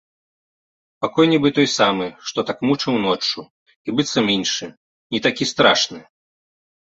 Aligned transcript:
Пакой 1.03 1.25
нібы 1.33 1.49
той 1.57 1.67
самы, 1.77 2.07
што 2.29 2.45
так 2.47 2.57
мучыў 2.69 2.97
ноччу, 3.05 3.39
і 3.87 3.97
быццам 3.99 4.25
іншы, 4.37 4.65
не 5.17 5.21
такі 5.27 5.43
страшны. 5.53 5.99